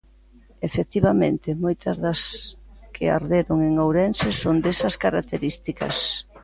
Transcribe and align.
Efectivamente, 0.67 1.49
moitas 1.63 1.95
das 2.05 2.21
que 2.93 3.05
arderon 3.17 3.59
en 3.69 3.73
Ourense 3.85 4.29
son 4.41 4.55
desas 4.65 4.95
características. 5.03 5.95